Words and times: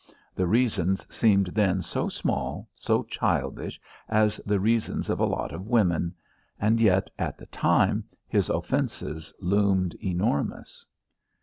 The 0.33 0.47
reasons 0.47 1.05
seemed 1.13 1.49
then 1.53 1.83
so 1.83 2.09
small, 2.09 2.67
so 2.73 3.03
childish, 3.03 3.79
as 4.09 4.37
the 4.47 4.59
reasons 4.59 5.11
of 5.11 5.19
a 5.19 5.27
lot 5.27 5.51
of 5.53 5.67
women. 5.67 6.15
And 6.59 6.79
yet 6.79 7.11
at 7.19 7.37
the 7.37 7.45
time 7.45 8.05
his 8.27 8.49
offences 8.49 9.31
loomed 9.39 9.93
enormous. 10.03 10.87